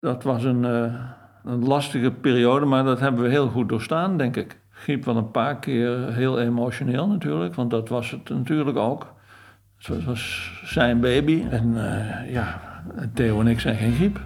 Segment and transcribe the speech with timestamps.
[0.00, 0.94] Dat was een, uh,
[1.44, 4.58] een lastige periode, maar dat hebben we heel goed doorstaan, denk ik.
[4.70, 9.14] Griep wel een paar keer heel emotioneel natuurlijk, want dat was het natuurlijk ook.
[9.78, 12.60] Het was zijn baby en uh, ja,
[13.14, 14.20] Theo en ik zijn geen griep.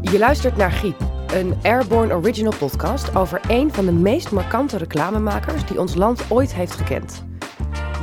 [0.00, 5.66] Je luistert naar Griep, een Airborne Original podcast over een van de meest markante reclamemakers
[5.66, 7.24] die ons land ooit heeft gekend.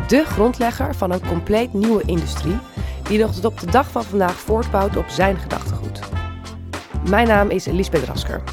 [0.07, 2.59] De grondlegger van een compleet nieuwe industrie
[3.03, 5.99] die nog tot op de dag van vandaag voortbouwt op zijn gedachtegoed.
[7.09, 8.43] Mijn naam is Lisbeth Rasker.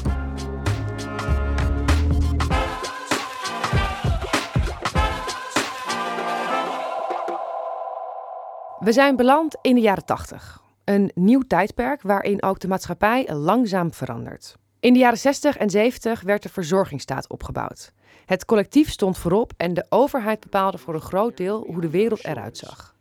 [8.79, 10.61] We zijn beland in de jaren 80.
[10.83, 14.55] Een nieuw tijdperk waarin ook de maatschappij langzaam verandert.
[14.85, 17.91] In de jaren 60 en 70 werd de verzorgingsstaat opgebouwd.
[18.25, 22.25] Het collectief stond voorop en de overheid bepaalde voor een groot deel hoe de wereld
[22.25, 22.95] eruit zag.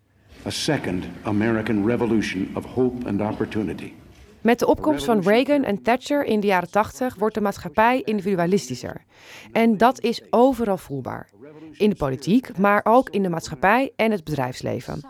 [0.46, 3.92] A second American revolution of hope and opportunity.
[4.40, 9.04] Met de opkomst van Reagan en Thatcher in de jaren 80 wordt de maatschappij individualistischer.
[9.52, 11.28] En dat is overal voelbaar.
[11.72, 15.02] In de politiek, maar ook in de maatschappij en het bedrijfsleven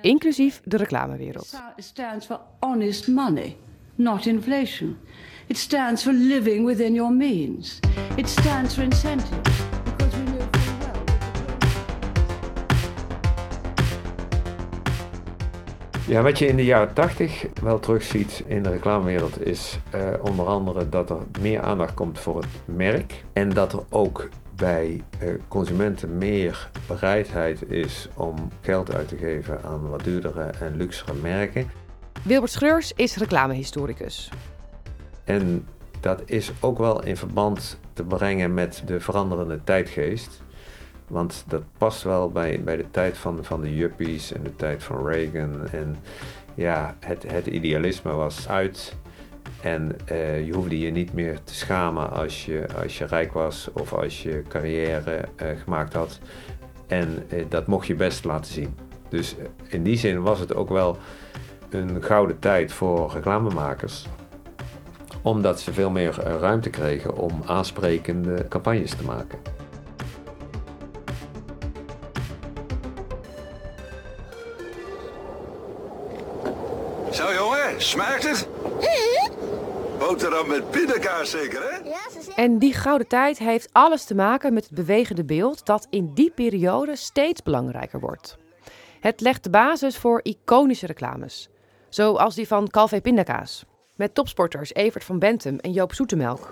[0.00, 1.62] inclusief de reclamewereld.
[1.76, 3.56] It stands for honest money,
[3.94, 4.96] not inflation.
[5.46, 7.80] It stands for living within your means.
[8.16, 9.62] It stands for incentives.
[16.06, 20.46] Ja, wat je in de jaren 80 wel terugziet in de reclamewereld is uh, onder
[20.46, 25.28] andere dat er meer aandacht komt voor het merk en dat er ook bij eh,
[25.48, 31.70] consumenten meer bereidheid is om geld uit te geven aan wat duurdere en luxere merken.
[32.22, 34.30] Wilbert Schreurs is reclamehistoricus.
[35.24, 35.66] En
[36.00, 40.42] dat is ook wel in verband te brengen met de veranderende tijdgeest.
[41.06, 44.82] Want dat past wel bij, bij de tijd van, van de yuppies en de tijd
[44.82, 45.68] van Reagan.
[45.68, 45.96] En
[46.54, 48.96] ja, het, het idealisme was uit.
[49.62, 53.68] En uh, je hoefde je niet meer te schamen als je, als je rijk was
[53.72, 56.18] of als je carrière uh, gemaakt had.
[56.86, 58.76] En uh, dat mocht je best laten zien.
[59.08, 59.36] Dus
[59.68, 60.96] in die zin was het ook wel
[61.70, 64.06] een gouden tijd voor reclamemakers.
[65.22, 69.38] Omdat ze veel meer ruimte kregen om aansprekende campagnes te maken.
[77.10, 78.48] Zo jongen, smaakt het?
[79.98, 81.90] Boterham met pindakaas zeker, hè?
[82.34, 86.30] En die gouden tijd heeft alles te maken met het bewegende beeld dat in die
[86.30, 88.36] periode steeds belangrijker wordt.
[89.00, 91.48] Het legt de basis voor iconische reclames,
[91.88, 93.64] zoals die van Calvé Pindakaas,
[93.94, 96.50] met topsporters Evert van Bentum en Joop Zoetemelk.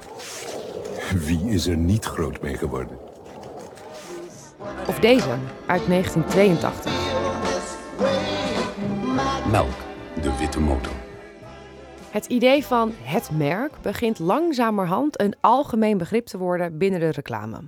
[1.15, 2.99] Wie is er niet groot mee geworden?
[4.87, 5.37] Of deze,
[5.67, 6.93] uit 1982.
[9.51, 9.71] Melk,
[10.23, 10.93] de witte motor.
[12.11, 17.61] Het idee van het merk begint langzamerhand een algemeen begrip te worden binnen de reclame.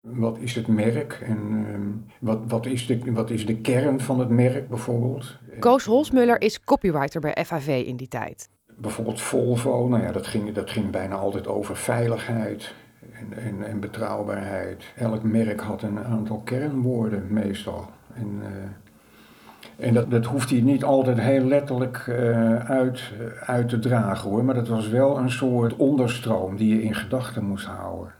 [0.00, 1.78] Wat is het merk en uh,
[2.20, 5.38] wat, wat, is de, wat is de kern van het merk bijvoorbeeld?
[5.58, 8.48] Koos Holsmuller is copywriter bij FAV in die tijd.
[8.76, 12.74] Bijvoorbeeld Volvo, nou ja, dat, ging, dat ging bijna altijd over veiligheid
[13.12, 14.84] en, en, en betrouwbaarheid.
[14.96, 17.90] Elk merk had een aantal kernwoorden meestal.
[18.14, 23.78] En, uh, en dat, dat hoeft hij niet altijd heel letterlijk uh, uit, uit te
[23.78, 24.44] dragen hoor.
[24.44, 28.14] Maar dat was wel een soort onderstroom die je in gedachten moest houden.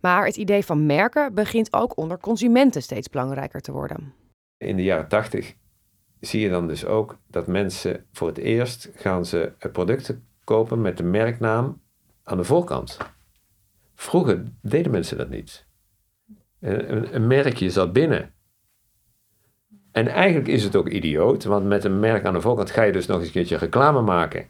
[0.00, 4.12] Maar het idee van merken begint ook onder consumenten steeds belangrijker te worden.
[4.58, 5.54] In de jaren tachtig
[6.20, 10.96] zie je dan dus ook dat mensen voor het eerst gaan ze producten kopen met
[10.96, 11.80] de merknaam
[12.22, 12.96] aan de voorkant.
[13.94, 15.66] Vroeger deden mensen dat niet.
[16.60, 18.32] Een, een merkje zat binnen.
[19.92, 22.92] En eigenlijk is het ook idioot, want met een merk aan de voorkant ga je
[22.92, 24.46] dus nog eens een keertje reclame maken.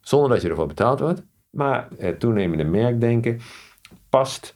[0.00, 1.22] Zonder dat je ervoor betaald wordt.
[1.50, 3.40] Maar het toenemende merkdenken
[4.08, 4.54] past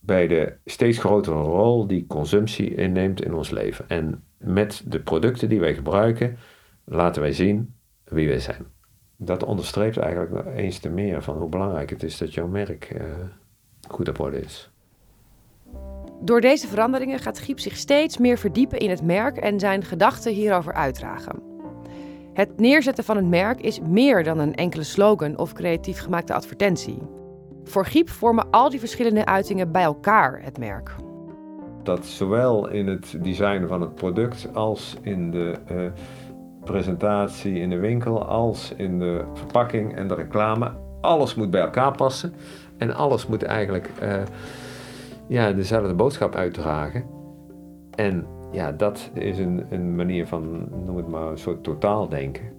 [0.00, 3.88] bij de steeds grotere rol die consumptie inneemt in ons leven.
[3.88, 6.36] En met de producten die wij gebruiken,
[6.84, 7.74] laten wij zien
[8.04, 8.66] wie wij zijn.
[9.16, 13.02] Dat onderstreept eigenlijk eens te meer van hoe belangrijk het is dat jouw merk uh,
[13.88, 14.70] goed op orde is.
[16.20, 20.32] Door deze veranderingen gaat Giep zich steeds meer verdiepen in het merk en zijn gedachten
[20.32, 21.42] hierover uitdragen.
[22.32, 26.98] Het neerzetten van een merk is meer dan een enkele slogan of creatief gemaakte advertentie.
[27.64, 30.94] Voor Giep vormen al die verschillende uitingen bij elkaar het merk.
[31.82, 35.90] Dat zowel in het design van het product als in de uh,
[36.64, 41.96] presentatie in de winkel, als in de verpakking en de reclame, alles moet bij elkaar
[41.96, 42.34] passen.
[42.76, 44.22] En alles moet eigenlijk uh,
[45.28, 47.04] ja, dezelfde boodschap uitdragen.
[47.94, 52.56] En ja, dat is een, een manier van, noem het maar, een soort totaaldenken.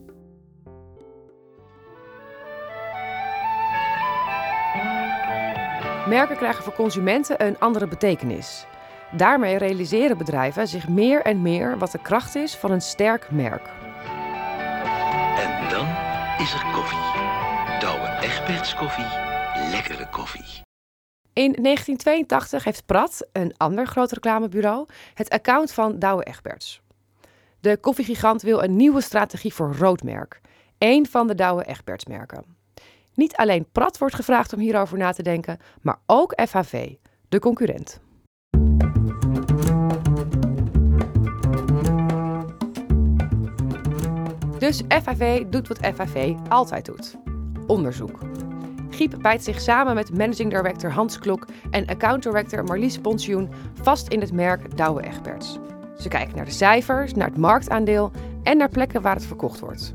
[6.08, 8.68] Merken krijgen voor consumenten een andere betekenis.
[9.12, 13.68] Daarmee realiseren bedrijven zich meer en meer wat de kracht is van een sterk merk.
[15.38, 15.88] En dan
[16.40, 16.98] is er koffie.
[17.80, 19.08] Douwe Egberts koffie.
[19.72, 20.62] Lekkere koffie.
[21.34, 26.82] In 1982 heeft Prat, een ander groot reclamebureau, het account van Douwe Egberts.
[27.60, 30.42] De koffiegigant wil een nieuwe strategie voor roodmerk.
[30.78, 32.46] Eén van de Douwe Egberts merken.
[33.14, 36.94] Niet alleen Prat wordt gevraagd om hierover na te denken, maar ook FHV,
[37.30, 38.00] de concurrent.
[44.60, 47.16] Dus FHV doet wat FHV altijd doet:
[47.68, 48.20] onderzoek.
[48.90, 53.50] Giep bijt zich samen met managing director Hans Klok en account director Marlies Pontioen
[53.82, 55.58] vast in het merk Douwe Egberts.
[55.98, 58.12] Ze kijken naar de cijfers, naar het marktaandeel
[58.44, 59.94] en naar plekken waar het verkocht wordt.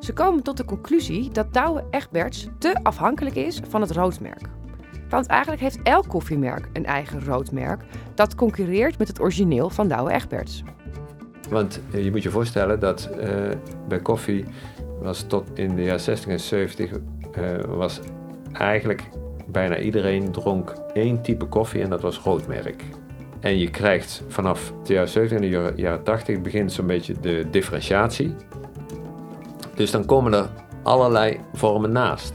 [0.00, 4.42] Ze komen tot de conclusie dat Douwe Egberts te afhankelijk is van het roodmerk.
[5.08, 7.82] Want eigenlijk heeft elk koffiemerk een eigen roodmerk
[8.14, 10.62] dat concurreert met het origineel van Douwe Egberts.
[11.52, 13.26] Want eh, je moet je voorstellen dat uh,
[13.88, 14.44] bij koffie
[15.00, 16.98] was tot in de jaren 60 en 70 uh,
[17.68, 18.00] was
[18.52, 19.02] eigenlijk
[19.46, 22.84] bijna iedereen dronk één type koffie en dat was roodmerk.
[23.40, 27.46] En je krijgt vanaf de jaren 70 en de jaren 80 begint zo'n beetje de
[27.50, 28.34] differentiatie.
[29.74, 30.48] Dus dan komen er
[30.82, 32.32] allerlei vormen naast.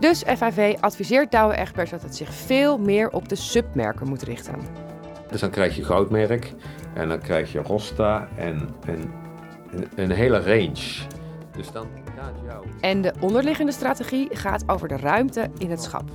[0.00, 4.54] Dus FIV adviseert Douwe Egberts dat het zich veel meer op de submerken moet richten.
[5.30, 6.52] Dus dan krijg je goudmerk
[6.96, 9.12] en dan krijg je Rosta en, en
[9.70, 11.06] een, een hele range.
[11.56, 12.62] Dus dan gaat jouw...
[12.80, 16.10] En de onderliggende strategie gaat over de ruimte in het schap.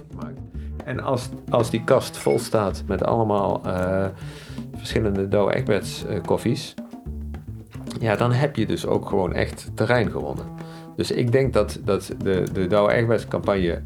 [0.83, 4.05] En als, als die kast vol staat met allemaal uh,
[4.75, 6.73] verschillende Douwe Egberts uh, koffies,
[7.99, 10.45] ja, dan heb je dus ook gewoon echt terrein gewonnen.
[10.95, 13.81] Dus ik denk dat, dat de, de Douwe Egberts campagne,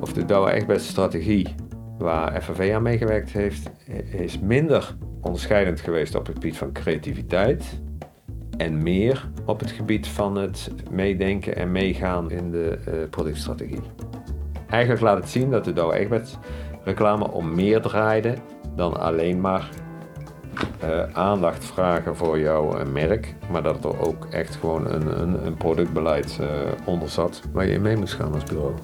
[0.00, 1.54] of de Douwe Egberts strategie,
[2.02, 3.70] waar FNV aan meegewerkt heeft,
[4.10, 7.80] is minder onderscheidend geweest op het gebied van creativiteit
[8.56, 13.80] en meer op het gebied van het meedenken en meegaan in de uh, productstrategie.
[14.68, 16.38] Eigenlijk laat het zien dat de Douwe Egberts
[16.84, 18.34] reclame om meer draaide
[18.76, 19.68] dan alleen maar
[20.84, 25.46] uh, aandacht vragen voor jouw uh, merk, maar dat er ook echt gewoon een, een,
[25.46, 26.40] een productbeleid
[26.84, 28.74] onder zat waar je in mee moest gaan als bureau.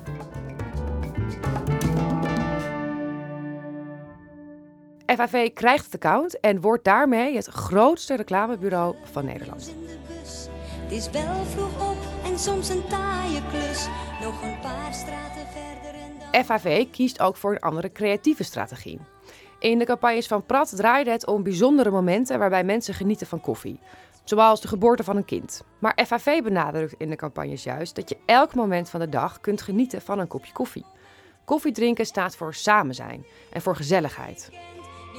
[5.19, 9.75] FAV krijgt het account en wordt daarmee het grootste reclamebureau van Nederland.
[10.83, 13.89] Het is wel vroeg op en soms een taaie klus.
[14.23, 16.45] Nog een paar straten verder en dan...
[16.45, 19.01] FAV kiest ook voor een andere creatieve strategie.
[19.59, 23.81] In de campagnes van Prat draaide het om bijzondere momenten waarbij mensen genieten van koffie.
[24.25, 25.63] Zoals de geboorte van een kind.
[25.79, 29.63] Maar FAV benadrukt in de campagnes juist dat je elk moment van de dag kunt
[29.63, 30.85] genieten van een kopje koffie.
[31.45, 34.51] Koffiedrinken staat voor samen zijn en voor gezelligheid.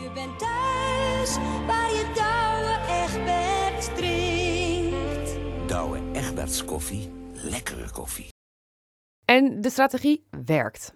[0.04, 5.38] Je bent thuis waar je Douwe Egberts drinkt.
[5.70, 8.28] Douwe Egberts koffie, lekkere koffie.
[9.26, 10.94] En de strategie werkt.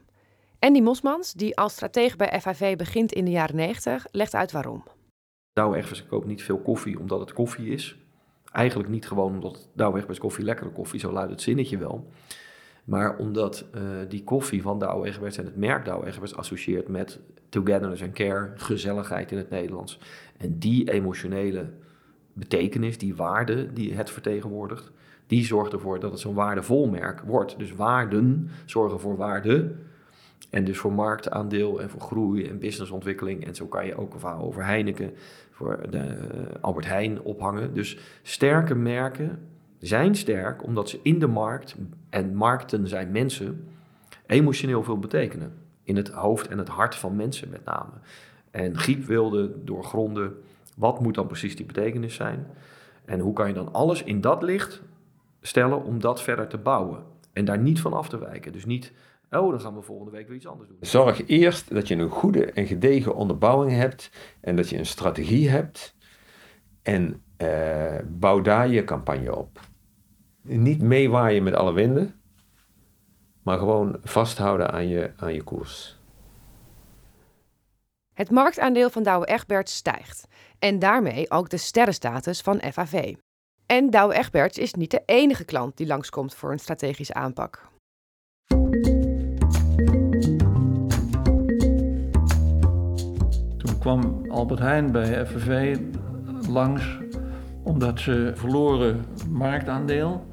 [0.59, 4.83] Andy Mosmans, die als stratege bij FIV begint in de jaren 90, legt uit waarom.
[5.53, 7.97] Douwe Egberts koopt niet veel koffie omdat het koffie is.
[8.51, 12.07] Eigenlijk niet gewoon omdat Douwe Egberts koffie lekkere koffie, zo luidt het zinnetje wel.
[12.83, 17.19] Maar omdat uh, die koffie van Douwe Egberts en het merk Douwe Egberts associeert met
[17.49, 19.99] togetherness and care, gezelligheid in het Nederlands.
[20.37, 21.69] En die emotionele
[22.33, 24.91] betekenis, die waarde die het vertegenwoordigt,
[25.27, 27.57] die zorgt ervoor dat het zo'n waardevol merk wordt.
[27.57, 29.71] Dus waarden zorgen voor waarde
[30.49, 33.45] en dus voor marktaandeel en voor groei en businessontwikkeling.
[33.45, 35.11] En zo kan je ook een verhaal over Heineken,
[35.51, 36.15] voor de
[36.61, 37.73] Albert Heijn ophangen.
[37.73, 39.39] Dus sterke merken
[39.85, 41.75] zijn sterk omdat ze in de markt,
[42.09, 43.67] en markten zijn mensen,
[44.25, 45.53] emotioneel veel betekenen.
[45.83, 47.91] In het hoofd en het hart van mensen met name.
[48.51, 50.33] En Giep wilde doorgronden,
[50.77, 52.47] wat moet dan precies die betekenis zijn?
[53.05, 54.81] En hoe kan je dan alles in dat licht
[55.41, 57.03] stellen om dat verder te bouwen?
[57.33, 58.51] En daar niet van af te wijken.
[58.51, 58.91] Dus niet,
[59.31, 60.77] oh, dan gaan we volgende week weer iets anders doen.
[60.81, 64.09] Zorg eerst dat je een goede en gedegen onderbouwing hebt
[64.41, 65.95] en dat je een strategie hebt.
[66.81, 69.59] En uh, bouw daar je campagne op.
[70.43, 72.21] Niet meewaaien met alle winden,
[73.43, 75.99] maar gewoon vasthouden aan je, aan je koers.
[78.13, 80.27] Het marktaandeel van Douwe Egberts stijgt
[80.59, 83.15] en daarmee ook de sterrenstatus van FAV.
[83.65, 87.71] En Douwe Egberts is niet de enige klant die langskomt voor een strategische aanpak.
[93.83, 95.79] kwam Albert Heijn bij FNV
[96.49, 96.97] langs
[97.63, 100.25] omdat ze verloren marktaandeel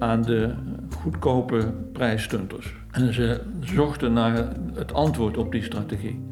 [0.00, 0.54] aan de
[1.02, 2.74] goedkope prijsstunters.
[2.90, 6.28] En ze zochten naar het antwoord op die strategie.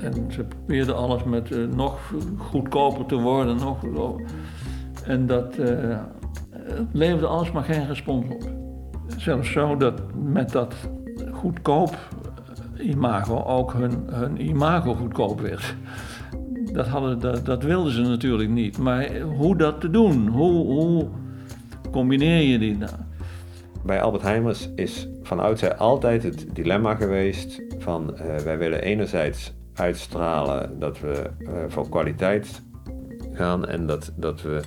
[0.00, 3.56] En ze probeerden alles met uh, nog goedkoper te worden.
[3.56, 3.84] Nog,
[5.04, 5.98] en dat uh,
[6.92, 8.50] leverde alles maar geen respons op.
[9.16, 10.74] Zelfs zo dat met dat
[11.32, 11.96] goedkoop
[12.78, 15.76] imago ook hun, hun imago goedkoop werd.
[16.72, 18.78] Dat, hadden, dat, dat wilden ze natuurlijk niet.
[18.78, 20.28] Maar hoe dat te doen?
[20.28, 21.08] Hoe, hoe
[21.92, 22.92] combineer je die nou?
[23.84, 29.52] Bij Albert Heijmers is van oudsher altijd het dilemma geweest van uh, wij willen enerzijds
[29.74, 32.62] uitstralen dat we uh, voor kwaliteit
[33.32, 34.60] gaan en dat, dat we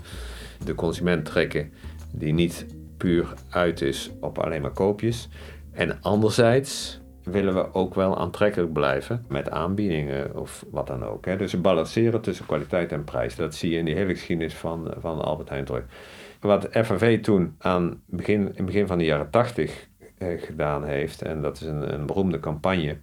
[0.65, 1.71] de consument trekken
[2.11, 2.65] die niet
[2.97, 5.29] puur uit is op alleen maar koopjes.
[5.71, 11.25] En anderzijds willen we ook wel aantrekkelijk blijven met aanbiedingen of wat dan ook.
[11.25, 11.37] Hè.
[11.37, 13.35] Dus balanceren tussen kwaliteit en prijs.
[13.35, 15.83] Dat zie je in die hele geschiedenis van, van Albert Heijn terug.
[16.45, 19.87] Wat FNV toen aan begin, in het begin van de jaren tachtig
[20.17, 22.97] eh, gedaan heeft, en dat is een, een beroemde campagne.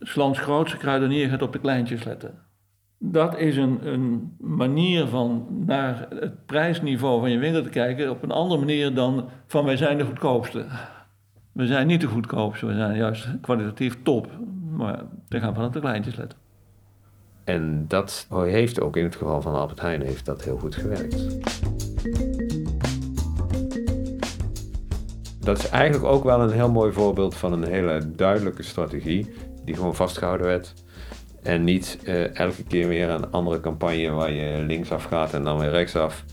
[0.00, 2.38] Slans grootste kruidenier gaat op de kleintjes letten.
[2.98, 8.22] Dat is een, een manier van naar het prijsniveau van je winkel te kijken op
[8.22, 10.66] een andere manier dan van wij zijn de goedkoopste.
[11.52, 14.28] We zijn niet de goedkoopste, we zijn juist kwalitatief top.
[14.70, 16.38] Maar we gaan van op de kleintjes letten.
[17.44, 21.26] En dat heeft ook in het geval van Albert Heijn heeft dat heel goed gewerkt.
[25.48, 29.32] Dat is eigenlijk ook wel een heel mooi voorbeeld van een hele duidelijke strategie
[29.64, 30.74] die gewoon vastgehouden werd.
[31.42, 35.58] En niet uh, elke keer weer een andere campagne waar je linksaf gaat en dan
[35.58, 36.24] weer rechtsaf.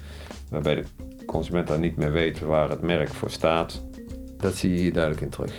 [0.49, 0.85] Waarbij de
[1.25, 3.83] consument dan niet meer weet waar het merk voor staat.
[4.37, 5.53] Dat zie je hier duidelijk in terug.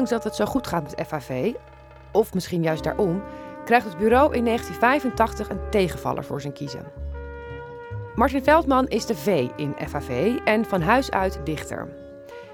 [0.00, 1.52] Ondanks dat het zo goed gaat met FAV,
[2.10, 3.22] of misschien juist daarom,
[3.64, 6.84] krijgt het bureau in 1985 een tegenvaller voor zijn kiezen.
[8.14, 11.88] Martin Veldman is de V in FAV en van huis uit dichter.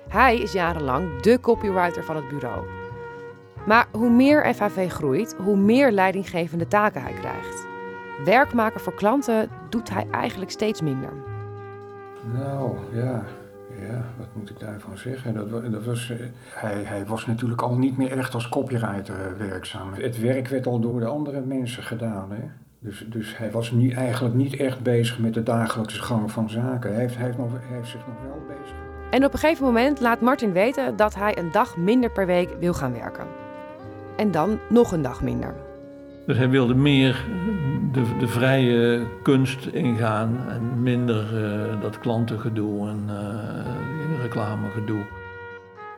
[0.09, 2.67] Hij is jarenlang de copywriter van het bureau.
[3.67, 7.67] Maar hoe meer FAV groeit, hoe meer leidinggevende taken hij krijgt.
[8.25, 11.13] Werk maken voor klanten doet hij eigenlijk steeds minder.
[12.33, 13.25] Nou ja,
[13.87, 15.35] ja wat moet ik daarvan zeggen?
[15.35, 16.17] Dat, dat was, eh,
[16.49, 19.89] hij, hij was natuurlijk al niet meer echt als copywriter eh, werkzaam.
[19.95, 22.31] Het werk werd al door de andere mensen gedaan.
[22.31, 22.43] Hè?
[22.79, 26.91] Dus, dus hij was niet, eigenlijk niet echt bezig met de dagelijkse gang van zaken.
[26.91, 28.77] Hij heeft, hij heeft, nog, hij heeft zich nog wel bezig.
[29.11, 32.49] En op een gegeven moment laat Martin weten dat hij een dag minder per week
[32.61, 33.27] wil gaan werken.
[34.17, 35.55] En dan nog een dag minder.
[36.27, 37.25] Dus hij wilde meer
[37.93, 43.15] de, de vrije kunst ingaan en minder uh, dat klantengedoe en uh,
[44.21, 45.05] reclamegedoe.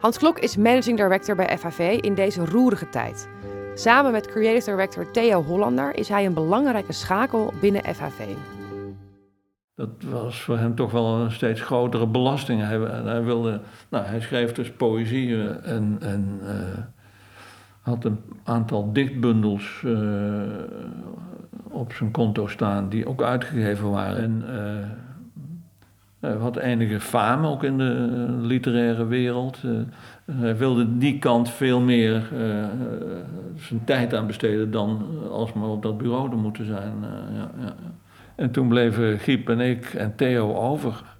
[0.00, 3.28] Hans Klok is managing director bij FAV in deze roerige tijd.
[3.74, 8.20] Samen met creative director Theo Hollander is hij een belangrijke schakel binnen FAV.
[9.74, 12.60] Dat was voor hem toch wel een steeds grotere belasting.
[12.60, 16.50] Hij, hij wilde, nou, hij schreef dus poëzie eh, en, en uh,
[17.80, 20.42] had een aantal dichtbundels uh,
[21.70, 24.22] op zijn konto staan die ook uitgegeven waren.
[24.22, 24.44] En
[26.20, 29.58] hij had enige faam ook in de literaire wereld.
[30.24, 32.28] Hij wilde die kant veel meer
[33.56, 37.00] zijn tijd aan besteden dan alsmaar op dat bureau te moeten zijn.
[37.32, 37.76] ja, ja.
[38.36, 41.16] En toen bleven Giep en ik en Theo over.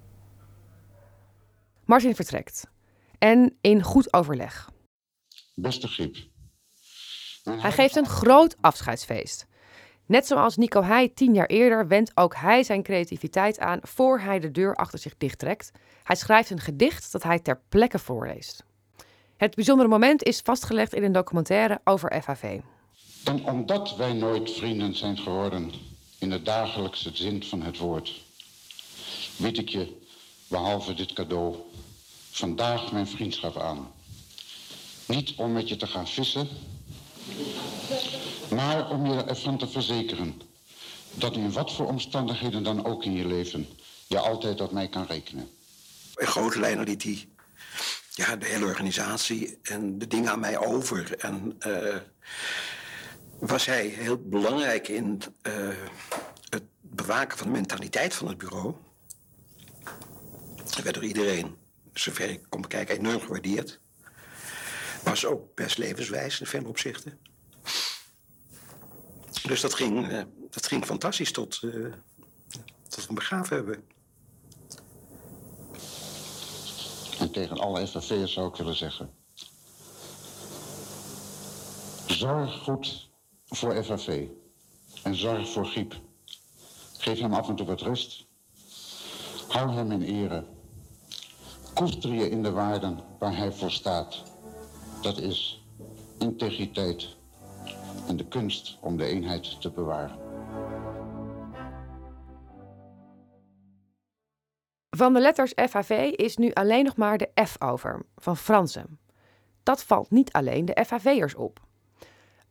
[1.85, 2.71] Martin vertrekt.
[3.17, 4.69] En in goed overleg.
[5.55, 6.15] Beste Giep.
[7.43, 9.47] Hij geeft een groot afscheidsfeest.
[10.09, 14.39] Net zoals Nico Heij tien jaar eerder wendt ook hij zijn creativiteit aan voor hij
[14.39, 15.71] de deur achter zich dichttrekt.
[16.03, 18.63] Hij schrijft een gedicht dat hij ter plekke voorleest.
[19.37, 22.59] Het bijzondere moment is vastgelegd in een documentaire over FAV.
[23.23, 25.71] En omdat wij nooit vrienden zijn geworden,
[26.19, 28.21] in de dagelijkse zin van het woord,
[29.37, 29.97] bied ik je,
[30.47, 31.55] behalve dit cadeau,
[32.31, 33.91] vandaag mijn vriendschap aan.
[35.05, 36.47] Niet om met je te gaan vissen,
[38.49, 40.41] maar om je ervan te verzekeren
[41.13, 43.67] dat in wat voor omstandigheden dan ook in je leven
[44.07, 45.49] je altijd op mij kan rekenen.
[46.15, 47.27] In grote lijnen liet hij
[48.13, 51.17] ja, de hele organisatie en de dingen aan mij over.
[51.17, 51.95] En uh,
[53.39, 55.69] was hij heel belangrijk in uh,
[56.49, 58.75] het bewaken van de mentaliteit van het bureau.
[60.73, 61.55] Hij werd door iedereen,
[61.93, 63.79] zover ik kon bekijken, enorm gewaardeerd.
[65.03, 67.28] Was ook best levenswijs in veel opzichten.
[69.43, 71.93] Dus dat ging, uh, dat ging fantastisch tot, uh,
[72.87, 73.83] tot van begraven hebben.
[77.19, 79.09] En tegen alle FNV'ers zou ik willen zeggen...
[82.07, 83.09] Zorg goed
[83.47, 84.27] voor FNV.
[85.03, 85.95] En zorg voor Giep.
[86.97, 88.25] Geef hem af en toe wat rust.
[89.47, 90.45] Hou hem in ere.
[91.73, 94.23] Koester je in de waarden waar hij voor staat.
[95.01, 95.63] Dat is
[96.17, 97.17] integriteit
[98.09, 100.17] en de kunst om de eenheid te bewaren.
[104.89, 108.99] Van de letters FAV is nu alleen nog maar de F over, van Fransen.
[109.63, 111.59] Dat valt niet alleen de FAV'ers op.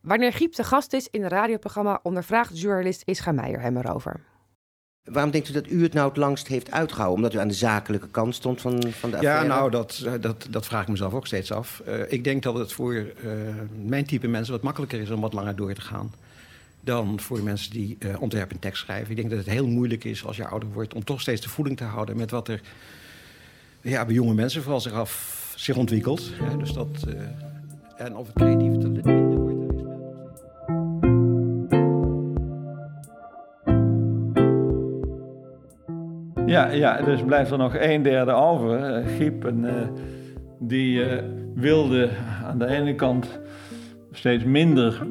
[0.00, 4.24] Wanneer Giep te gast is in een radioprogramma, ondervraagt journalist Ischa Meijer hem erover.
[5.10, 7.16] Waarom denkt u dat u het nou het langst heeft uitgehouden?
[7.16, 9.48] Omdat u aan de zakelijke kant stond van, van de affaire?
[9.48, 11.82] Ja, nou, dat, eh, dat, dat vraag ik mezelf ook steeds af.
[11.88, 13.04] Uh, ik denk dat het voor uh,
[13.84, 16.12] mijn type mensen wat makkelijker is om wat langer door te gaan...
[16.80, 19.10] dan voor mensen die uh, ontwerp en tekst schrijven.
[19.10, 20.94] Ik denk dat het heel moeilijk is als je ouder wordt...
[20.94, 22.60] om toch steeds de voeding te houden met wat er
[23.80, 26.32] ja, bij jonge mensen vooral zich, af, zich ontwikkelt.
[26.40, 26.88] Ja, dus dat,
[27.96, 29.27] en of het creatief talent
[36.48, 39.00] Ja, ja, dus blijft er nog een derde over.
[39.00, 39.72] Uh, Giep, en, uh,
[40.58, 41.22] die uh,
[41.54, 42.10] wilde
[42.44, 43.40] aan de ene kant
[44.12, 45.06] steeds minder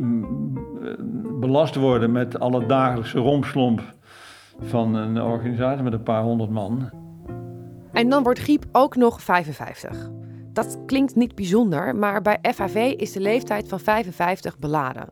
[1.39, 3.81] belast worden met alle dagelijkse rompslomp
[4.59, 6.89] van een organisatie met een paar honderd man.
[7.93, 10.09] En dan wordt Giep ook nog 55.
[10.53, 15.09] Dat klinkt niet bijzonder, maar bij FHV is de leeftijd van 55 beladen.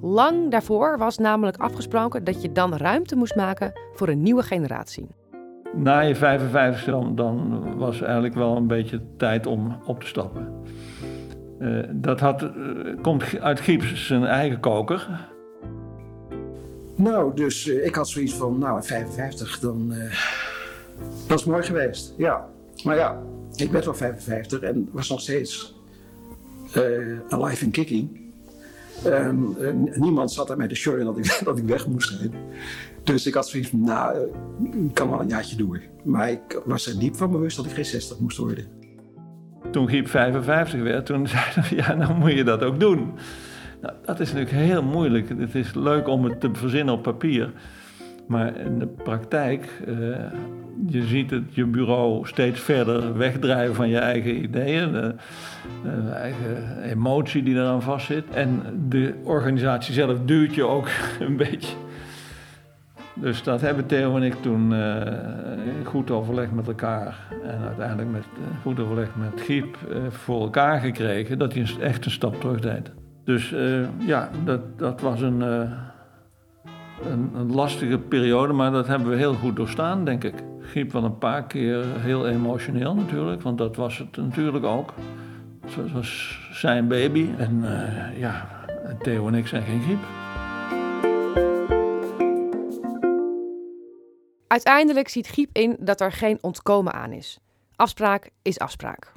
[0.00, 5.08] Lang daarvoor was namelijk afgesproken dat je dan ruimte moest maken voor een nieuwe generatie
[5.74, 10.64] na je 55 dan, dan was eigenlijk wel een beetje tijd om op te stappen.
[11.60, 12.50] Uh, dat had, uh,
[13.02, 15.28] komt uit Giep's zijn eigen koker.
[16.94, 19.94] Nou, dus uh, ik had zoiets van, nou, 55, dan.
[21.26, 22.48] dat is mooi geweest, ja.
[22.84, 23.22] Maar ja,
[23.54, 25.74] ik werd wel 55 en was nog steeds
[27.28, 28.20] alive and kicking.
[29.94, 32.32] niemand zat aan mij de show dat ik, dat ik weg moest zijn.
[33.06, 34.18] Dus ik had zoiets van, nou,
[34.88, 35.80] ik kan wel een jaartje door.
[36.04, 38.64] Maar ik was er diep van bewust dat ik geen 60 moest worden.
[39.70, 43.12] Toen Giep 55 werd, toen zei hij, ja, nou moet je dat ook doen.
[43.80, 45.28] Nou, dat is natuurlijk heel moeilijk.
[45.28, 47.52] Het is leuk om het te verzinnen op papier.
[48.28, 50.16] Maar in de praktijk, uh,
[50.86, 55.14] je ziet het je bureau steeds verder wegdrijven van je eigen ideeën, de,
[55.82, 58.24] de eigen emotie die eraan vastzit.
[58.30, 60.88] En de organisatie zelf duwt je ook
[61.20, 61.76] een beetje
[63.20, 65.02] dus dat hebben Theo en ik toen uh,
[65.84, 70.80] goed overleg met elkaar en uiteindelijk met uh, goed overleg met Giep uh, voor elkaar
[70.80, 72.90] gekregen dat hij echt een stap terug deed.
[73.24, 73.54] Dus
[73.98, 79.56] ja, dat, dat was een, een, een, lastige periode, maar dat hebben we heel goed
[79.56, 80.34] doorstaan, denk ik.
[80.60, 84.94] Giep wel een paar keer heel emotioneel natuurlijk, want dat was het natuurlijk ook.
[85.66, 87.64] Het was zijn baby en
[88.16, 88.46] ja,
[89.02, 90.15] Theo en ik zijn geen Giep.
[94.56, 97.38] Uiteindelijk ziet Giep in dat er geen ontkomen aan is.
[97.74, 99.12] Afspraak is afspraak.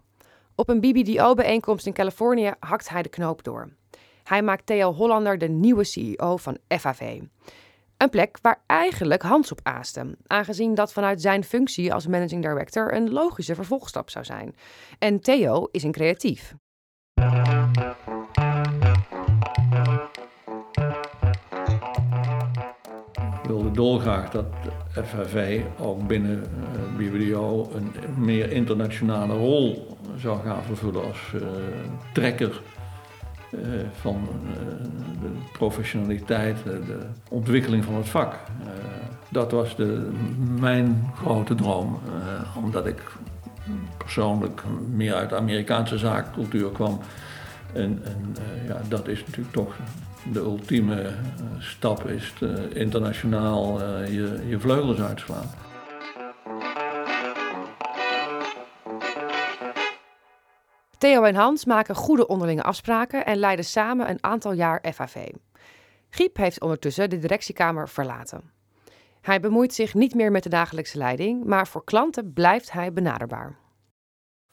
[0.56, 3.69] Op een BBDO-bijeenkomst in Californië hakt hij de knoop door.
[4.23, 7.21] Hij maakt Theo Hollander de nieuwe CEO van FAV.
[7.97, 12.93] Een plek waar eigenlijk Hans op aaste, aangezien dat vanuit zijn functie als managing director
[12.93, 14.56] een logische vervolgstap zou zijn.
[14.97, 16.56] En Theo is een creatief.
[23.49, 24.45] wilde dolgraag dat
[24.91, 26.43] FHV ook binnen
[26.97, 31.41] BBDO een meer internationale rol zou gaan vervullen als uh,
[32.13, 32.62] trekker
[33.52, 33.60] uh,
[33.93, 34.28] van
[35.21, 36.99] de professionaliteit, de
[37.30, 38.36] ontwikkeling van het vak.
[39.30, 40.10] dat was de,
[40.60, 41.99] mijn grote droom,
[42.56, 43.02] omdat ik
[43.97, 46.99] persoonlijk meer uit de Amerikaanse zaakcultuur kwam.
[47.73, 48.36] En, en
[48.67, 49.75] ja, dat is natuurlijk toch
[50.23, 51.13] de ultieme eh,
[51.60, 52.34] stap is
[52.73, 55.49] internationaal eh, je, je vleugels uitslaan.
[60.97, 65.27] Theo en Hans maken goede onderlinge afspraken en leiden samen een aantal jaar FAV.
[66.10, 68.51] Giep heeft ondertussen de directiekamer verlaten.
[69.21, 73.58] Hij bemoeit zich niet meer met de dagelijkse leiding, maar voor klanten blijft hij benaderbaar.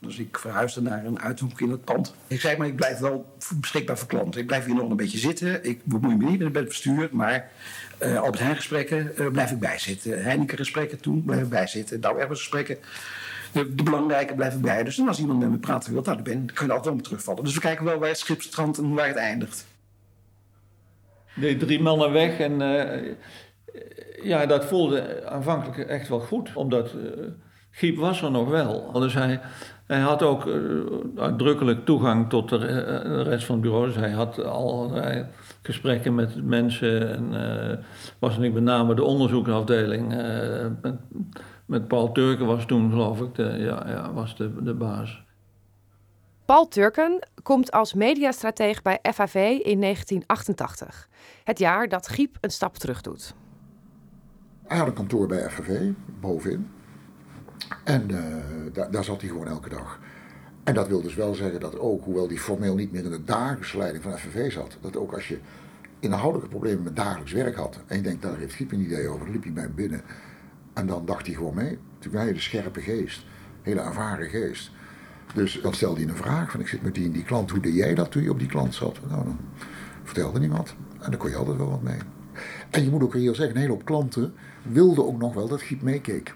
[0.00, 2.14] Dus ik verhuisde naar een uithoek in het pand.
[2.26, 4.40] Ik zei, maar ik blijf wel beschikbaar voor klanten.
[4.40, 5.64] Ik blijf hier nog een beetje zitten.
[5.64, 7.50] Ik bemoei me niet met het bestuur, maar
[8.02, 10.22] uh, Albert Heijn gesprekken uh, blijf ik bijzitten.
[10.22, 12.00] Heineken gesprekken toen blijf ik bijzitten.
[12.00, 12.78] Douwe Ebbers gesprekken,
[13.52, 14.84] de, de, belangrijke blijf ik bij.
[14.84, 17.44] Dus als iemand met me praten wil, nou, dan, ben, kun je altijd om terugvallen.
[17.44, 19.66] Dus we kijken wel waar het schip en waar het eindigt.
[21.34, 22.60] De drie mannen weg en...
[22.60, 23.14] Uh
[24.22, 26.90] Ja, dat voelde aanvankelijk echt wel goed, omdat
[27.70, 28.92] Giep was er nog wel.
[28.92, 29.40] Dus hij,
[29.86, 30.82] hij had ook uh,
[31.16, 33.86] uitdrukkelijk toegang tot de, de, rest van het bureau.
[33.86, 35.26] Dus hij had allerlei
[35.62, 37.84] gesprekken met mensen en uh,
[38.18, 40.08] was niet met name de onderzoeksafdeling.
[40.82, 40.94] Met,
[41.66, 45.24] met, Paul Turken was toen, geloof ik, de, ja, ja, was de, de baas.
[46.44, 51.08] Paul Turken komt als mediastrateeg bij FAV in 1988.
[51.44, 53.34] Het jaar dat Giep een stap terug doet.
[54.66, 56.75] Hij had een kantoor bij FAV, bovenin.
[57.84, 60.00] En uh, daar, zat hij gewoon elke dag.
[60.64, 63.24] En dat wil dus wel zeggen dat ook, hoewel hij formeel niet meer in de
[63.24, 65.38] dagelijkse leiding van FNV zat, dat ook als je
[65.98, 69.24] inhoudelijke problemen met dagelijks werk had en je denkt, daar heeft Giep een idee over,
[69.24, 70.02] dan liep hij hem binnen
[70.72, 71.78] en dan dacht hij gewoon mee.
[71.98, 73.24] Toen een hele scherpe geest,
[73.62, 74.70] hele ervaren geest.
[75.34, 77.60] Dus dan stelde hij een vraag van ik zit met die en die klant, hoe
[77.60, 78.98] deed jij dat toen je op die klant zat?
[79.08, 79.38] Nou, dan
[80.02, 81.98] vertelde wat en dan kon je altijd wel wat mee.
[82.70, 85.62] En je moet ook heel zeggen, een hele hoop klanten wilden ook nog wel dat
[85.62, 86.34] Giep meekeek.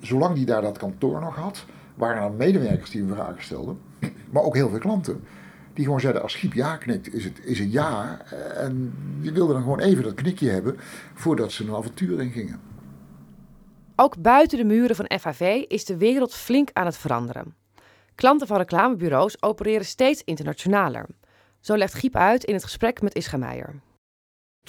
[0.00, 3.78] Zolang hij daar dat kantoor nog had, waren er medewerkers die hem vragen stelden,
[4.32, 5.24] maar ook heel veel klanten.
[5.74, 8.20] Die gewoon zeiden, als Giep ja knikt, is het, is het ja.
[8.56, 10.76] En die wilden dan gewoon even dat knikje hebben
[11.14, 12.60] voordat ze een avontuur in gingen.
[13.96, 17.54] Ook buiten de muren van FAV is de wereld flink aan het veranderen.
[18.14, 21.06] Klanten van reclamebureaus opereren steeds internationaler.
[21.60, 23.80] Zo legt Giep uit in het gesprek met Ischa Meijer.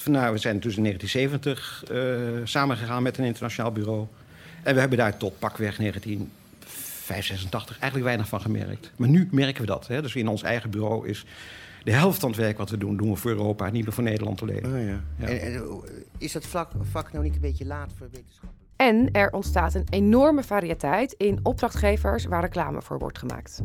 [0.06, 4.08] Nou, we zijn dus in 1970 uh, samengegaan met een internationaal bureau.
[4.64, 8.92] En we hebben daar tot pakweg 1985 eigenlijk weinig van gemerkt.
[8.96, 9.88] Maar nu merken we dat.
[9.88, 10.02] Hè?
[10.02, 11.26] Dus in ons eigen bureau is
[11.84, 14.04] de helft van het werk wat we doen, doen we voor Europa, niet meer voor
[14.04, 14.66] Nederland alleen.
[14.66, 15.02] Oh, ja.
[15.16, 15.28] Ja.
[15.28, 15.82] En, en,
[16.18, 18.50] is dat vlak, vak nou niet een beetje laat voor wetenschap?
[18.76, 23.62] En er ontstaat een enorme variëteit in opdrachtgevers waar reclame voor wordt gemaakt.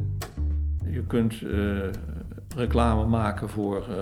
[0.91, 1.83] Je kunt uh,
[2.57, 3.97] reclame maken voor, uh,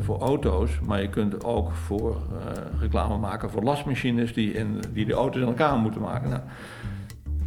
[0.00, 5.06] voor auto's, maar je kunt ook voor uh, reclame maken voor lasmachines die, in, die
[5.06, 6.30] de auto's in elkaar moeten maken.
[6.30, 6.42] Nou,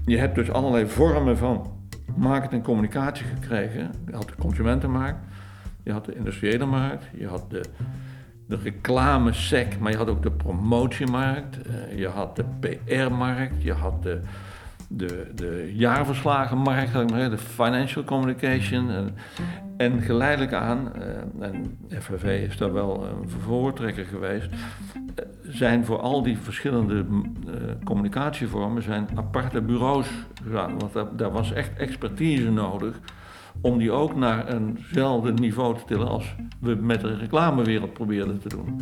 [0.06, 1.72] je hebt dus allerlei vormen van
[2.16, 3.92] marketing en communicatie gekregen.
[4.06, 5.20] Je had de consumentenmarkt,
[5.84, 7.62] je had de industriële markt, je had de,
[8.48, 14.04] de reclamesec, maar je had ook de promotiemarkt, uh, je had de PR-markt, je had
[14.04, 14.22] de,
[14.88, 18.92] de, de jaarverslagenmarkt, de financial communication.
[18.92, 19.16] En,
[19.78, 26.00] en geleidelijk aan, uh, en FVV is daar wel een voortrekker geweest, uh, zijn voor
[26.00, 27.06] al die verschillende
[27.84, 30.10] communicatievormen zijn aparte bureaus
[30.44, 30.80] gegaan.
[30.80, 33.00] Want daar, was echt expertise nodig
[33.62, 38.50] om die ook naar eenzelfde niveau te tillen als we met de reclamewereld probeerden te
[38.50, 38.82] doen.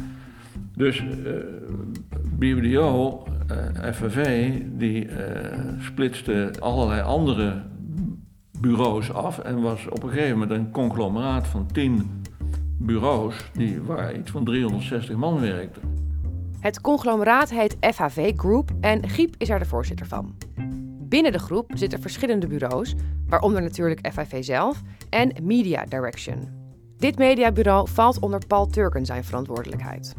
[0.75, 1.33] Dus uh,
[2.37, 3.23] BBDO,
[3.93, 5.15] FNV, die uh,
[5.79, 7.61] splitste allerlei andere
[8.67, 12.23] bureaus af en was op een gegeven moment een conglomeraat van tien
[12.77, 15.79] bureaus die, waar iets van 360 man werkte.
[16.59, 20.35] Het conglomeraat heet FHV Group en Giep is er de voorzitter van.
[20.99, 22.95] Binnen de groep zitten verschillende bureaus,
[23.27, 26.49] waaronder natuurlijk FIV zelf en Media Direction.
[26.97, 30.13] Dit mediabureau valt onder Paul Turken zijn verantwoordelijkheid.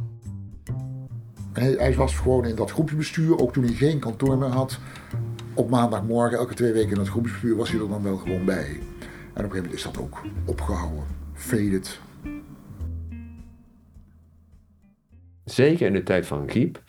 [1.53, 4.79] Hij, hij was gewoon in dat groepsbestuur, ook toen hij geen kantoor meer had.
[5.57, 8.69] Op maandagmorgen, elke twee weken in het groepsbestuur, was hij er dan wel gewoon bij.
[8.69, 8.81] En op
[9.35, 11.05] een gegeven moment is dat ook opgehouden.
[11.33, 12.01] Faded.
[15.45, 16.83] Zeker in de tijd van Giep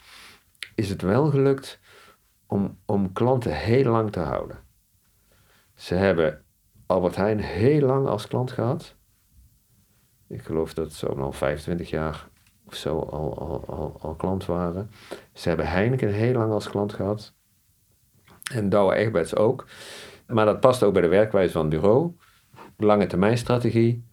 [0.75, 1.79] is het wel gelukt
[2.47, 4.57] om, om klanten heel lang te houden.
[5.75, 6.43] Ze hebben
[6.85, 8.95] Albert Heijn heel lang als klant gehad.
[10.27, 12.27] Ik geloof dat ze al 25 jaar
[12.65, 14.89] of zo al, al, al, al klant waren.
[15.33, 17.35] Ze hebben Heineken heel lang als klant gehad.
[18.51, 19.65] En Douwe Egberts ook.
[20.27, 22.11] Maar dat past ook bij de werkwijze van het bureau.
[22.77, 24.05] Lange termijn strategie.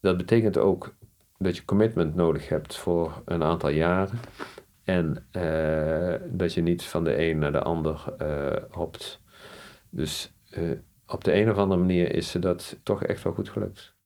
[0.00, 0.94] Dat betekent ook
[1.38, 4.18] dat je commitment nodig hebt voor een aantal jaren.
[4.84, 9.20] En uh, dat je niet van de een naar de ander uh, hopt.
[9.90, 13.48] Dus uh, op de een of andere manier is ze dat toch echt wel goed
[13.48, 13.97] gelukt.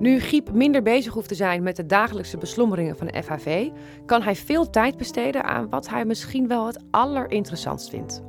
[0.00, 3.68] Nu Giep minder bezig hoeft te zijn met de dagelijkse beslommeringen van de FHV,
[4.06, 8.22] kan hij veel tijd besteden aan wat hij misschien wel het allerinteressantst vindt: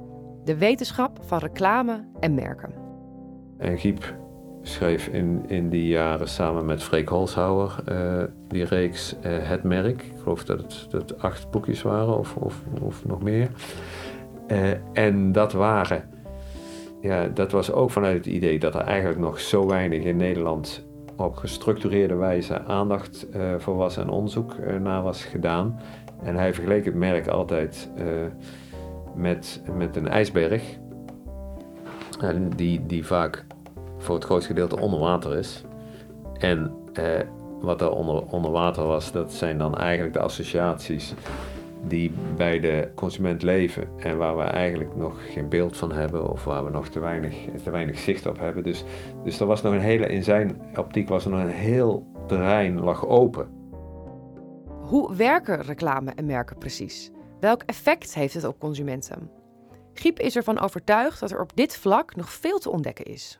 [0.44, 2.74] de wetenschap van reclame en merken.
[3.58, 4.16] En Giep
[4.62, 10.02] schreef in, in die jaren samen met Freek Holshouwer uh, die reeks uh, Het Merk.
[10.02, 13.50] Ik geloof dat het, dat acht boekjes waren of, of, of nog meer.
[14.48, 16.10] Uh, en dat waren,
[17.02, 20.90] ja, dat was ook vanuit het idee dat er eigenlijk nog zo weinig in Nederland
[21.26, 25.80] op gestructureerde wijze aandacht voor was en onderzoek naar was gedaan.
[26.24, 27.90] En hij vergeleek het merk altijd
[29.16, 30.64] met, met een ijsberg.
[32.56, 33.46] Die, die vaak
[33.98, 35.64] voor het grootste gedeelte onder water is.
[36.38, 37.20] En eh,
[37.62, 41.14] wat er onder, onder water was, dat zijn dan eigenlijk de associaties
[41.88, 46.44] die bij de consument leven en waar we eigenlijk nog geen beeld van hebben of
[46.44, 48.64] waar we nog te weinig, te weinig zicht op hebben.
[48.64, 48.84] Dus,
[49.24, 52.80] dus er was nog een hele, in zijn optiek was er nog een heel terrein
[52.80, 53.50] lag open.
[54.82, 57.12] Hoe werken reclame en merken precies?
[57.40, 59.30] Welk effect heeft het op consumenten?
[59.94, 63.40] Giep is ervan overtuigd dat er op dit vlak nog veel te ontdekken is.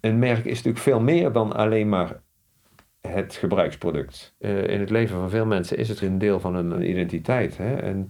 [0.00, 2.20] Een merk is natuurlijk veel meer dan alleen maar
[3.00, 4.34] het gebruiksproduct.
[4.38, 7.56] Uh, in het leven van veel mensen is het een deel van hun identiteit.
[7.56, 7.74] Hè?
[7.74, 8.08] En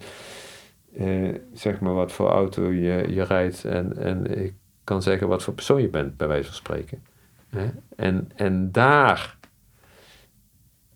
[0.92, 5.42] uh, zeg maar wat voor auto je, je rijdt en, en ik kan zeggen wat
[5.42, 7.02] voor persoon je bent, bij wijze van spreken.
[7.48, 7.70] Hè?
[7.96, 9.36] En, en daar,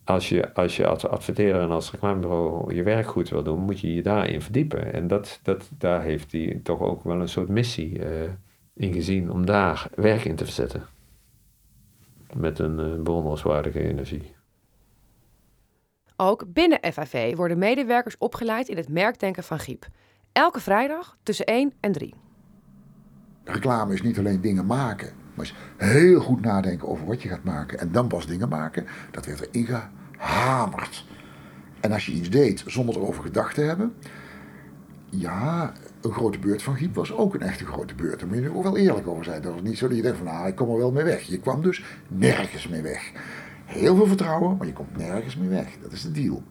[0.03, 3.79] als je, als je als adverteerder en als reclamebureau je werk goed wil doen, moet
[3.79, 4.93] je je daarin verdiepen.
[4.93, 8.05] En dat, dat, daar heeft hij toch ook wel een soort missie uh,
[8.73, 10.94] in gezien om daar werk in te verzetten
[12.35, 14.35] met een uh, bewonderenswaardige energie.
[16.17, 19.87] Ook binnen FAV worden medewerkers opgeleid in het merkdenken van Giep.
[20.31, 22.13] Elke vrijdag tussen 1 en 3.
[23.43, 27.43] Reclame is niet alleen dingen maken, maar is heel goed nadenken over wat je gaat
[27.43, 28.85] maken en dan pas dingen maken.
[29.11, 29.67] Dat werd erin
[30.17, 31.05] gehamerd.
[31.79, 33.93] En als je iets deed zonder erover gedacht te hebben,
[35.09, 35.73] ja,
[36.05, 38.19] een grote beurt van Giep was ook een echte grote beurt.
[38.19, 39.41] Daar moet je ook wel eerlijk over zijn.
[39.41, 41.21] Dat was niet zo dat je denkt van, nou, ik kom er wel mee weg.
[41.21, 43.11] Je kwam dus nergens mee weg.
[43.65, 45.67] Heel veel vertrouwen, maar je komt nergens mee weg.
[45.81, 46.43] Dat is de deal.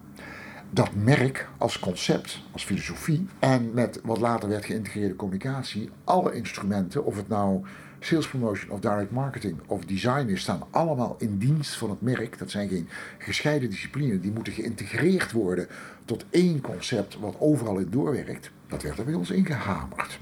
[0.70, 7.04] Dat merk als concept, als filosofie en met wat later werd geïntegreerde communicatie, alle instrumenten,
[7.04, 7.64] of het nou
[8.04, 12.38] sales promotion of direct marketing of design is, staan allemaal in dienst van het merk.
[12.38, 12.88] Dat zijn geen
[13.18, 15.68] gescheiden disciplines, die moeten geïntegreerd worden
[16.04, 18.50] tot één concept wat overal in doorwerkt.
[18.66, 20.18] Dat werd er bij ons ingehamerd.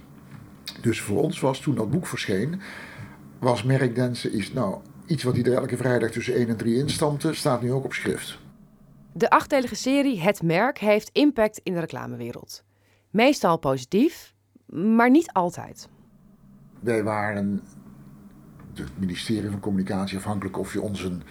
[0.81, 2.61] Dus voor ons was toen dat boek verscheen,
[3.39, 7.63] was merkdansen is nou iets wat er elke vrijdag tussen 1 en 3 instampte, staat
[7.63, 8.39] nu ook op schrift.
[9.13, 12.63] De achtdelige serie Het Merk heeft impact in de reclamewereld.
[13.11, 14.35] Meestal positief,
[14.67, 15.89] maar niet altijd.
[16.83, 17.63] Wij waren
[18.75, 21.23] het ministerie van Communicatie afhankelijk of je ons een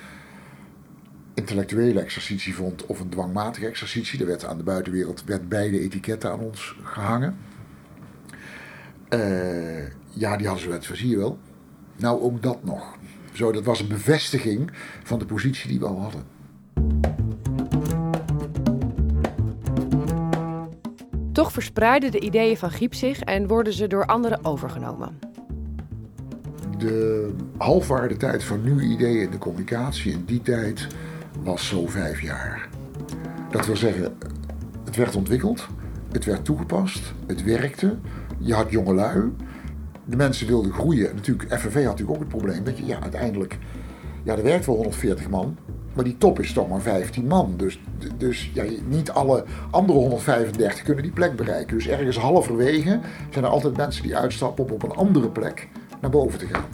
[1.34, 4.20] intellectuele exercitie vond of een dwangmatige exercitie.
[4.20, 7.38] Er werd aan de buitenwereld werd beide etiketten aan ons gehangen.
[9.10, 11.40] Uh, ja, die hadden ze het zie je wel.
[11.96, 12.98] Nou, ook dat nog.
[13.34, 14.72] Zo, dat was een bevestiging
[15.04, 16.24] van de positie die we al hadden.
[21.32, 25.31] Toch verspreiden de ideeën van Giep zich en worden ze door anderen overgenomen.
[26.82, 30.88] De halfwaardetijd van nieuwe ideeën in de communicatie in die tijd
[31.44, 32.70] was zo vijf jaar.
[33.52, 34.18] Dat wil zeggen,
[34.86, 35.68] het werd ontwikkeld,
[36.12, 37.96] het werd toegepast, het werkte.
[38.38, 39.32] Je had jongelui,
[40.06, 41.16] de mensen wilden groeien.
[41.16, 43.58] Natuurlijk, FNV had natuurlijk ook het probleem dat je ja, uiteindelijk,
[44.24, 45.58] ja, er werkt wel 140 man,
[45.94, 47.54] maar die top is toch maar 15 man.
[47.58, 47.82] Dus,
[48.18, 51.78] dus ja, niet alle andere 135 kunnen die plek bereiken.
[51.78, 55.70] Dus ergens halverwege zijn er altijd mensen die uitstappen om op een andere plek
[56.02, 56.66] naar boven te gaan.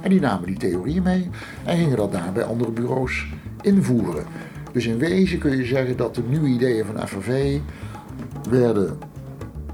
[0.00, 1.30] En die namen die theorieën mee
[1.64, 3.26] en gingen dat daar bij andere bureaus
[3.60, 4.24] invoeren.
[4.72, 7.58] Dus in wezen kun je zeggen dat de nieuwe ideeën van FNV
[8.50, 8.98] werden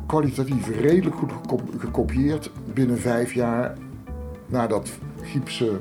[0.06, 1.32] kwalitatief redelijk goed
[1.78, 3.76] gekopieerd binnen vijf jaar
[4.46, 4.90] nadat
[5.22, 5.80] Giepse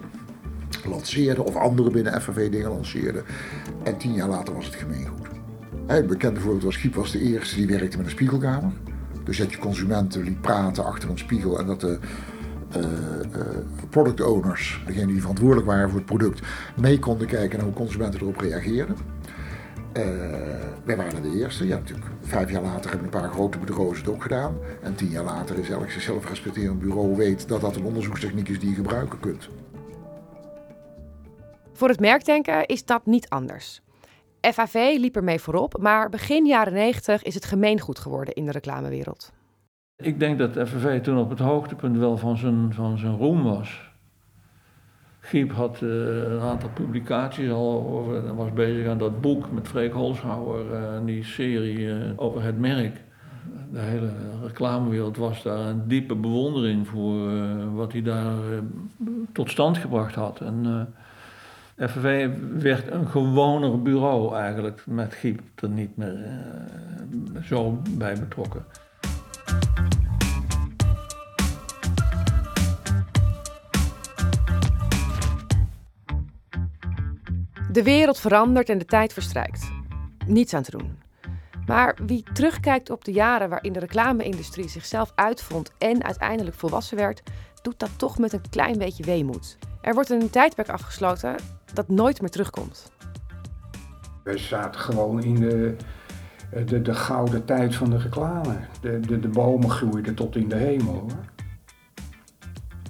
[0.89, 3.24] lanceerde of anderen binnen FNV dingen lanceerden.
[3.84, 5.28] En tien jaar later was het gemeengoed.
[5.86, 8.72] Het bekende voorbeeld was Giep was de eerste die werkte met een spiegelkamer.
[9.24, 12.00] Dus dat je consumenten liet praten achter een spiegel en dat de
[12.77, 12.84] uh,
[13.89, 16.41] product owners, degenen die verantwoordelijk waren voor het product,
[16.75, 18.95] mee konden kijken naar hoe consumenten erop reageerden.
[19.97, 20.03] Uh,
[20.84, 21.67] wij waren de eerste.
[21.67, 22.08] Ja, natuurlijk.
[22.21, 24.58] Vijf jaar later hebben een paar grote bureaus het ook gedaan.
[24.82, 28.60] En tien jaar later is elk zichzelf respecterend bureau weet dat dat een onderzoekstechniek is
[28.60, 29.49] die je gebruiken kunt.
[31.73, 33.82] Voor het merkdenken is dat niet anders.
[34.41, 39.32] FAV liep ermee voorop, maar begin jaren 90 is het gemeengoed geworden in de reclamewereld.
[40.01, 43.91] Ik denk dat FNV toen op het hoogtepunt wel van zijn, van zijn roem was.
[45.19, 45.89] Giep had uh,
[46.31, 51.23] een aantal publicaties al over, was bezig aan dat boek met Freek Holshouwer, uh, die
[51.23, 53.01] serie uh, over het merk.
[53.71, 54.12] De hele
[54.43, 57.29] reclamewereld was daar een diepe bewondering voor
[57.73, 58.38] wat hij daar
[59.31, 60.41] tot stand gebracht had.
[60.41, 60.88] En
[61.77, 66.25] FNV werd een gewoner bureau eigenlijk, met Giep er niet meer
[67.43, 68.65] zo bij betrokken.
[77.71, 79.71] De wereld verandert en de tijd verstrijkt.
[80.27, 80.99] Niets aan te doen.
[81.65, 87.21] Maar wie terugkijkt op de jaren waarin de reclame-industrie zichzelf uitvond en uiteindelijk volwassen werd,
[87.62, 89.57] doet dat toch met een klein beetje weemoed.
[89.81, 91.35] Er wordt een tijdperk afgesloten
[91.73, 92.91] dat nooit meer terugkomt.
[94.23, 95.75] We zaten gewoon in de,
[96.65, 98.55] de, de gouden tijd van de reclame.
[98.81, 101.05] De, de, de bomen groeiden tot in de hemel.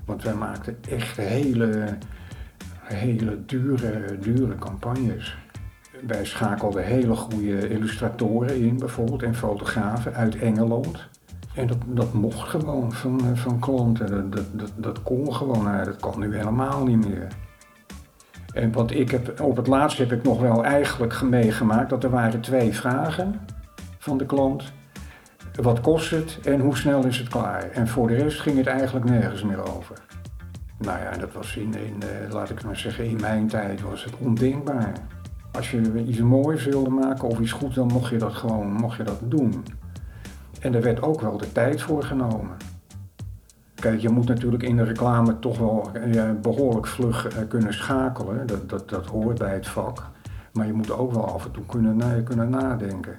[0.06, 1.98] Want wij maakten echt hele,
[2.80, 5.38] hele dure, dure campagnes.
[6.08, 11.08] Wij schakelden hele goede illustratoren in, bijvoorbeeld, en fotografen uit Engeland.
[11.54, 14.10] En dat, dat mocht gewoon van, van klanten.
[14.10, 15.64] Dat, dat, dat, dat kon gewoon.
[15.64, 17.28] Nou, dat kan nu helemaal niet meer.
[18.54, 22.10] En wat ik heb, op het laatst heb ik nog wel eigenlijk meegemaakt dat er
[22.10, 23.40] waren twee vragen
[23.98, 24.64] van de klant.
[25.62, 27.70] Wat kost het en hoe snel is het klaar?
[27.72, 29.96] En voor de rest ging het eigenlijk nergens meer over.
[30.78, 34.04] Nou ja, dat was in, in eh, laat ik maar zeggen, in mijn tijd was
[34.04, 34.94] het ondenkbaar.
[35.52, 38.98] Als je iets moois wilde maken of iets goed, dan mocht je dat gewoon mocht
[38.98, 39.64] je dat doen.
[40.60, 42.58] En er werd ook wel de tijd voor genomen.
[43.80, 48.48] Kijk, je moet natuurlijk in de reclame toch wel ja, behoorlijk vlug uh, kunnen schakelen.
[48.48, 50.10] Dat, dat, dat hoort bij het vak.
[50.54, 53.16] Maar je moet ook wel af en toe kunnen, kunnen nadenken.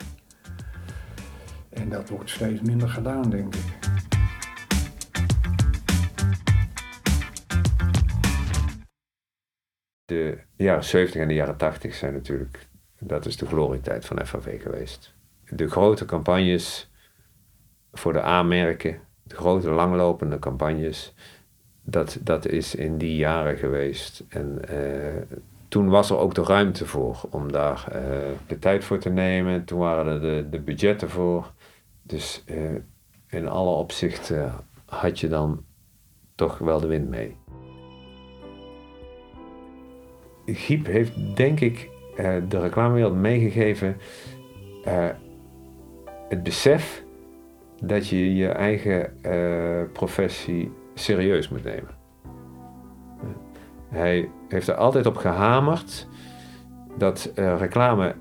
[1.70, 3.78] En dat wordt steeds minder gedaan, denk ik.
[10.04, 12.68] De jaren 70 en de jaren 80 zijn natuurlijk,
[12.98, 15.14] dat is de glorietijd van FAV geweest.
[15.48, 16.90] De grote campagnes
[17.92, 19.00] voor de A-merken,
[19.34, 21.14] grote langlopende campagnes,
[21.82, 24.24] dat, dat is in die jaren geweest.
[24.28, 25.38] En uh,
[25.68, 28.00] toen was er ook de ruimte voor om daar uh,
[28.46, 29.64] de tijd voor te nemen.
[29.64, 31.52] Toen waren er de, de budgetten voor.
[32.02, 32.70] Dus uh,
[33.28, 34.52] in alle opzichten
[34.84, 35.64] had je dan
[36.34, 37.36] toch wel de wind mee.
[40.46, 41.90] Giep heeft denk ik
[42.48, 43.96] de reclamewereld meegegeven
[46.28, 47.04] het besef
[47.80, 51.98] dat je je eigen uh, professie serieus moet nemen.
[53.88, 56.08] Hij heeft er altijd op gehamerd
[56.98, 58.14] dat uh, reclame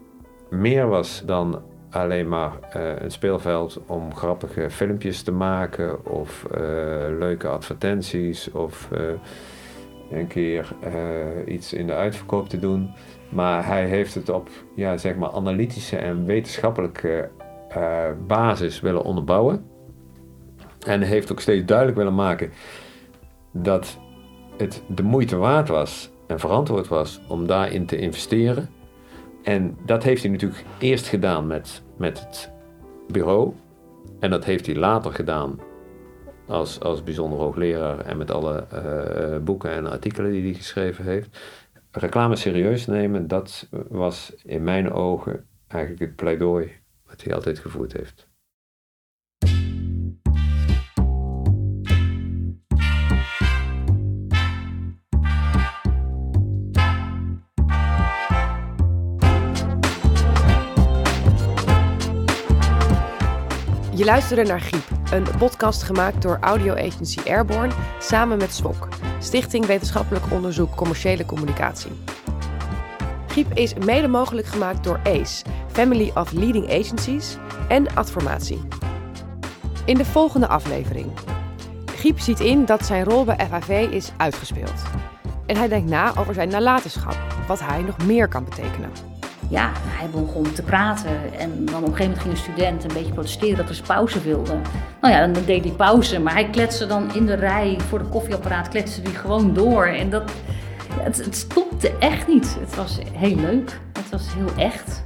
[0.49, 6.45] meer was dan alleen maar uh, een speelveld om grappige filmpjes te maken of
[7.19, 8.89] leuke advertenties of
[10.11, 10.75] een keer
[11.45, 12.93] iets in de uitverkoop te doen.
[13.29, 17.29] Maar hij heeft het op ja, zeg maar analytische en wetenschappelijke
[17.77, 19.65] uh, basis willen onderbouwen.
[20.85, 22.51] En heeft ook steeds duidelijk willen maken
[23.51, 23.99] dat
[24.57, 28.69] het de moeite waard was en verantwoord was om daarin te investeren.
[29.43, 32.51] En dat heeft hij natuurlijk eerst gedaan met, met het
[33.07, 33.53] bureau.
[34.19, 35.59] En dat heeft hij later gedaan
[36.47, 41.39] als, als bijzonder hoogleraar en met alle uh, boeken en artikelen die hij geschreven heeft.
[41.91, 46.78] Reclame serieus nemen, dat was in mijn ogen eigenlijk het pleidooi
[47.09, 48.27] wat hij altijd gevoerd heeft.
[63.95, 68.87] Je luisterde naar Giep, een podcast gemaakt door audio agency Airborne samen met SWOC,
[69.19, 71.91] Stichting Wetenschappelijk Onderzoek Commerciële Communicatie.
[73.29, 77.37] Giep is mede mogelijk gemaakt door ACE, Family of Leading Agencies
[77.67, 78.61] en Adformatie.
[79.85, 81.11] In de volgende aflevering.
[81.85, 84.81] Giep ziet in dat zijn rol bij FAV is uitgespeeld.
[85.45, 88.89] En hij denkt na over zijn nalatenschap, wat hij nog meer kan betekenen.
[89.49, 92.93] Ja, hij begon te praten en dan op een gegeven moment ging een student een
[92.93, 94.53] beetje protesteren dat er pauze wilde.
[95.01, 98.05] Nou ja, dan deed hij pauze, maar hij kletste dan in de rij voor de
[98.05, 99.85] koffieapparaat, kletste hij gewoon door.
[99.85, 100.31] En dat,
[101.17, 102.55] het, stopte echt niet.
[102.59, 105.03] Het was heel leuk, het was heel echt.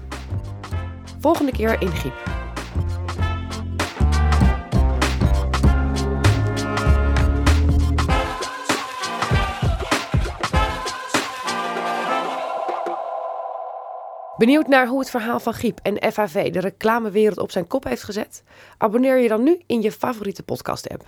[1.20, 2.32] Volgende keer in Giep.
[14.38, 18.04] Benieuwd naar hoe het verhaal van Giep en FAV de reclamewereld op zijn kop heeft
[18.04, 18.44] gezet?
[18.78, 21.06] Abonneer je dan nu in je favoriete podcast-app.